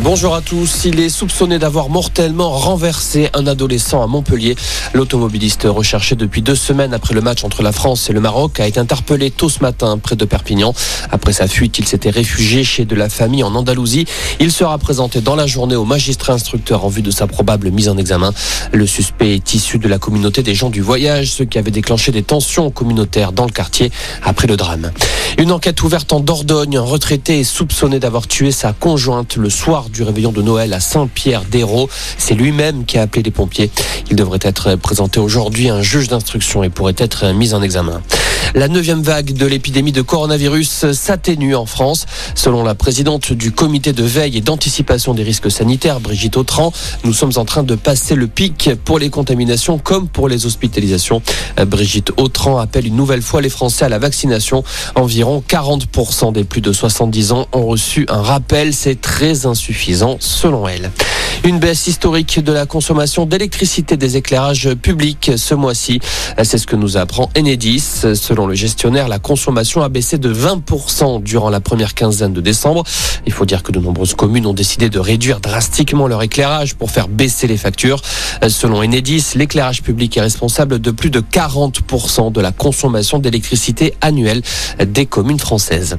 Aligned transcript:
Bonjour 0.00 0.34
à 0.34 0.40
tous. 0.40 0.86
Il 0.86 1.00
est 1.00 1.10
soupçonné 1.10 1.58
d'avoir 1.58 1.90
mortellement 1.90 2.50
renversé 2.50 3.28
un 3.34 3.46
adolescent 3.46 4.02
à 4.02 4.06
Montpellier. 4.06 4.56
L'automobiliste 4.94 5.66
recherché 5.68 6.16
depuis 6.16 6.40
deux 6.40 6.54
semaines 6.54 6.94
après 6.94 7.12
le 7.12 7.20
match 7.20 7.44
entre 7.44 7.62
la 7.62 7.72
France 7.72 8.08
et 8.08 8.14
le 8.14 8.20
Maroc 8.20 8.58
a 8.58 8.66
été 8.66 8.80
interpellé 8.80 9.30
tôt 9.30 9.50
ce 9.50 9.60
matin 9.60 9.98
près 9.98 10.16
de 10.16 10.24
Perpignan. 10.24 10.72
Après 11.10 11.34
sa 11.34 11.46
fuite, 11.46 11.78
il 11.78 11.86
s'était 11.86 12.08
réfugié 12.08 12.64
chez 12.64 12.86
de 12.86 12.94
la 12.94 13.10
famille 13.10 13.42
en 13.44 13.54
Andalousie. 13.54 14.06
Il 14.40 14.50
sera 14.50 14.78
présenté 14.78 15.20
dans 15.20 15.36
la 15.36 15.46
journée 15.46 15.76
au 15.76 15.84
magistrat 15.84 16.32
instructeur 16.32 16.86
en 16.86 16.88
vue 16.88 17.02
de 17.02 17.10
sa 17.10 17.26
probable 17.26 17.70
mise 17.70 17.90
en 17.90 17.98
examen. 17.98 18.32
Le 18.72 18.86
suspect 18.86 19.34
est 19.34 19.54
issu 19.54 19.78
de 19.78 19.88
la 19.88 19.98
communauté 19.98 20.42
des 20.42 20.54
gens 20.54 20.70
du 20.70 20.80
voyage, 20.80 21.32
ce 21.32 21.42
qui 21.42 21.58
avait 21.58 21.70
déclenché 21.70 22.12
des 22.12 22.22
tensions 22.22 22.70
communautaires 22.70 23.32
dans 23.32 23.44
le 23.44 23.52
quartier 23.52 23.92
après 24.22 24.46
le 24.46 24.56
drame. 24.56 24.90
Une 25.38 25.52
enquête 25.52 25.82
ouverte 25.82 26.12
en 26.12 26.20
Dordogne. 26.20 26.78
Un 26.78 26.82
retraité 26.82 27.40
est 27.40 27.44
soupçonné 27.44 28.00
d'avoir 28.00 28.26
tué 28.26 28.52
sa 28.52 28.72
conjointe 28.72 29.36
le 29.36 29.50
soir 29.50 29.81
du 29.90 30.02
réveillon 30.02 30.32
de 30.32 30.42
Noël 30.42 30.72
à 30.72 30.80
Saint-Pierre-d'Hérault. 30.80 31.88
C'est 32.18 32.34
lui-même 32.34 32.84
qui 32.84 32.98
a 32.98 33.02
appelé 33.02 33.22
les 33.22 33.30
pompiers. 33.30 33.70
Il 34.10 34.16
devrait 34.16 34.38
être 34.42 34.76
présenté 34.76 35.20
aujourd'hui 35.20 35.68
à 35.70 35.76
un 35.76 35.82
juge 35.82 36.08
d'instruction 36.08 36.62
et 36.62 36.68
pourrait 36.68 36.94
être 36.98 37.32
mis 37.32 37.54
en 37.54 37.62
examen. 37.62 38.02
La 38.54 38.68
neuvième 38.68 39.02
vague 39.02 39.32
de 39.32 39.46
l'épidémie 39.46 39.92
de 39.92 40.02
coronavirus 40.02 40.92
s'atténue 40.92 41.54
en 41.54 41.66
France. 41.66 42.06
Selon 42.34 42.62
la 42.64 42.74
présidente 42.74 43.32
du 43.32 43.52
comité 43.52 43.92
de 43.92 44.02
veille 44.02 44.36
et 44.36 44.40
d'anticipation 44.40 45.14
des 45.14 45.22
risques 45.22 45.50
sanitaires, 45.50 46.00
Brigitte 46.00 46.36
Autran, 46.36 46.72
nous 47.04 47.12
sommes 47.12 47.32
en 47.36 47.44
train 47.44 47.62
de 47.62 47.74
passer 47.74 48.14
le 48.14 48.26
pic 48.26 48.70
pour 48.84 48.98
les 48.98 49.10
contaminations 49.10 49.78
comme 49.78 50.08
pour 50.08 50.28
les 50.28 50.46
hospitalisations. 50.46 51.22
Brigitte 51.66 52.12
Autran 52.16 52.58
appelle 52.58 52.86
une 52.86 52.96
nouvelle 52.96 53.22
fois 53.22 53.40
les 53.40 53.48
Français 53.48 53.84
à 53.84 53.88
la 53.88 53.98
vaccination. 53.98 54.64
Environ 54.94 55.42
40% 55.46 56.32
des 56.32 56.44
plus 56.44 56.60
de 56.60 56.72
70 56.72 57.32
ans 57.32 57.46
ont 57.52 57.66
reçu 57.66 58.06
un 58.08 58.22
rappel. 58.22 58.74
C'est 58.74 59.00
très 59.00 59.46
insuffisant 59.46 60.16
selon 60.20 60.68
elle. 60.68 60.90
Une 61.44 61.58
baisse 61.58 61.88
historique 61.88 62.38
de 62.38 62.52
la 62.52 62.66
consommation 62.66 63.26
d'électricité 63.26 63.96
des 63.96 64.16
éclairages 64.16 64.74
publics 64.74 65.32
ce 65.36 65.56
mois-ci. 65.56 65.98
C'est 66.44 66.56
ce 66.56 66.68
que 66.68 66.76
nous 66.76 66.96
apprend 66.96 67.30
Enedis. 67.36 68.04
Selon 68.14 68.46
le 68.46 68.54
gestionnaire, 68.54 69.08
la 69.08 69.18
consommation 69.18 69.82
a 69.82 69.88
baissé 69.88 70.18
de 70.18 70.32
20% 70.32 71.20
durant 71.20 71.50
la 71.50 71.58
première 71.58 71.94
quinzaine 71.94 72.32
de 72.32 72.40
décembre. 72.40 72.84
Il 73.26 73.32
faut 73.32 73.44
dire 73.44 73.64
que 73.64 73.72
de 73.72 73.80
nombreuses 73.80 74.14
communes 74.14 74.46
ont 74.46 74.54
décidé 74.54 74.88
de 74.88 75.00
réduire 75.00 75.40
drastiquement 75.40 76.06
leur 76.06 76.22
éclairage 76.22 76.76
pour 76.76 76.92
faire 76.92 77.08
baisser 77.08 77.48
les 77.48 77.56
factures. 77.56 78.00
Selon 78.48 78.80
Enedis, 78.80 79.32
l'éclairage 79.34 79.82
public 79.82 80.16
est 80.16 80.20
responsable 80.20 80.78
de 80.78 80.92
plus 80.92 81.10
de 81.10 81.18
40% 81.18 82.30
de 82.30 82.40
la 82.40 82.52
consommation 82.52 83.18
d'électricité 83.18 83.94
annuelle 84.00 84.42
des 84.78 85.06
communes 85.06 85.40
françaises. 85.40 85.98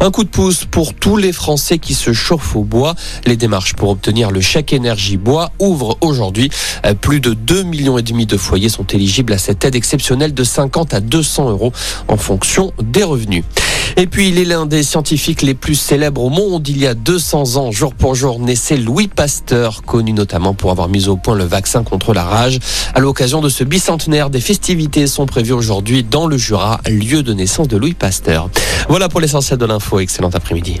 Un 0.00 0.10
coup 0.10 0.24
de 0.24 0.28
pouce 0.28 0.66
pour 0.66 0.92
tous 0.92 1.16
les 1.16 1.32
Français 1.32 1.78
qui 1.78 1.94
se 1.94 2.12
chauffent 2.12 2.56
au 2.56 2.64
bois. 2.64 2.94
Les 3.24 3.36
démarches 3.36 3.72
pour 3.72 3.88
obtenir 3.88 4.30
le 4.30 4.42
chèque 4.42 4.74
énergie 4.82 5.16
bois 5.16 5.52
ouvrent 5.58 5.96
aujourd'hui. 6.00 6.50
Plus 7.00 7.20
de 7.20 7.34
2 7.34 7.62
millions 7.62 7.98
et 7.98 8.02
demi 8.02 8.26
de 8.26 8.36
foyers 8.36 8.68
sont 8.68 8.86
éligibles 8.86 9.32
à 9.32 9.38
cette 9.38 9.64
aide 9.64 9.76
exceptionnelle 9.76 10.34
de 10.34 10.44
50 10.44 10.94
à 10.94 11.00
200 11.00 11.50
euros 11.50 11.72
en 12.08 12.16
fonction 12.16 12.72
des 12.82 13.04
revenus. 13.04 13.44
Et 13.96 14.06
puis, 14.06 14.28
il 14.28 14.38
est 14.38 14.44
l'un 14.44 14.66
des 14.66 14.82
scientifiques 14.82 15.42
les 15.42 15.54
plus 15.54 15.74
célèbres 15.74 16.22
au 16.22 16.30
monde. 16.30 16.66
Il 16.68 16.78
y 16.78 16.86
a 16.86 16.94
200 16.94 17.56
ans, 17.56 17.70
jour 17.70 17.94
pour 17.94 18.14
jour, 18.14 18.38
naissait 18.40 18.76
Louis 18.76 19.06
Pasteur, 19.06 19.82
connu 19.82 20.12
notamment 20.12 20.54
pour 20.54 20.70
avoir 20.70 20.88
mis 20.88 21.08
au 21.08 21.16
point 21.16 21.34
le 21.34 21.44
vaccin 21.44 21.84
contre 21.84 22.14
la 22.14 22.24
rage. 22.24 22.58
À 22.94 23.00
l'occasion 23.00 23.40
de 23.40 23.48
ce 23.48 23.64
bicentenaire, 23.64 24.30
des 24.30 24.40
festivités 24.40 25.06
sont 25.06 25.26
prévues 25.26 25.52
aujourd'hui 25.52 26.04
dans 26.04 26.26
le 26.26 26.38
Jura, 26.38 26.80
lieu 26.88 27.22
de 27.22 27.34
naissance 27.34 27.68
de 27.68 27.76
Louis 27.76 27.94
Pasteur. 27.94 28.48
Voilà 28.88 29.08
pour 29.08 29.20
l'essentiel 29.20 29.58
de 29.58 29.66
l'info. 29.66 30.00
Excellent 30.00 30.30
après-midi. 30.32 30.80